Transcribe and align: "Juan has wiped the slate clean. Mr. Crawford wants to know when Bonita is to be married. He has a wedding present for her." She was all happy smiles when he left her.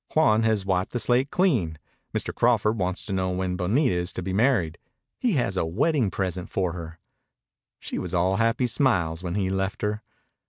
"Juan 0.15 0.41
has 0.41 0.65
wiped 0.65 0.93
the 0.93 0.99
slate 0.99 1.29
clean. 1.29 1.77
Mr. 2.11 2.33
Crawford 2.33 2.75
wants 2.79 3.05
to 3.05 3.13
know 3.13 3.29
when 3.29 3.55
Bonita 3.55 3.93
is 3.93 4.11
to 4.13 4.23
be 4.23 4.33
married. 4.33 4.79
He 5.19 5.33
has 5.33 5.57
a 5.57 5.63
wedding 5.63 6.09
present 6.09 6.49
for 6.49 6.71
her." 6.73 6.97
She 7.79 7.99
was 7.99 8.11
all 8.15 8.37
happy 8.37 8.65
smiles 8.65 9.21
when 9.21 9.35
he 9.35 9.51
left 9.51 9.83
her. 9.83 10.01